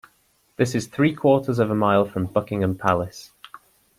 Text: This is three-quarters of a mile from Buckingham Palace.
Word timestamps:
This 0.55 0.73
is 0.73 0.87
three-quarters 0.87 1.59
of 1.59 1.69
a 1.69 1.75
mile 1.75 2.05
from 2.05 2.25
Buckingham 2.25 2.75
Palace. 2.75 3.33